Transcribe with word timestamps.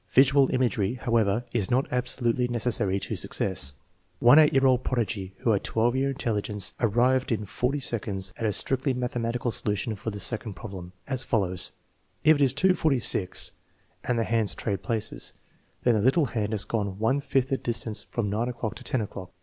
Visual 0.07 0.49
imagery, 0.51 0.95
however, 0.95 1.45
is 1.51 1.69
not 1.69 1.85
absolutely 1.93 2.47
necessary 2.47 2.99
to 2.99 3.15
success. 3.15 3.75
One 4.17 4.39
8 4.39 4.51
year 4.51 4.65
old 4.65 4.83
prodigy, 4.83 5.35
who 5.41 5.51
had 5.51 5.63
12 5.63 5.95
year 5.95 6.09
in 6.09 6.15
322 6.15 6.25
THE 6.25 6.57
MEASUREMENT 6.57 6.71
OF 6.73 6.81
INTELLIGENCE 6.81 6.81
telligence, 6.81 6.97
arrived 6.97 7.31
in 7.31 7.45
forty 7.45 7.79
seconds 7.79 8.33
at 8.37 8.45
a 8.47 8.51
strictly 8.51 8.93
mathematical 8.95 9.51
solution 9.51 9.95
for 9.95 10.09
the 10.09 10.19
second 10.19 10.55
problem, 10.55 10.93
as 11.05 11.23
follows:" 11.23 11.69
If 12.23 12.37
it 12.37 12.41
is 12.41 12.55
2.46, 12.55 13.51
and 14.03 14.17
the 14.17 14.23
hands 14.23 14.55
trade 14.55 14.81
places, 14.81 15.33
then 15.83 15.93
the 15.93 16.01
little 16.01 16.25
hand 16.25 16.53
has 16.53 16.65
gone 16.65 16.97
one 16.97 17.19
fifth 17.19 17.51
of 17.51 17.57
the 17.57 17.57
distance 17.59 18.01
from 18.09 18.27
9 18.27 18.49
o'clock 18.49 18.73
to 18.77 18.83
10 18.83 19.01
o'clock. 19.01 19.29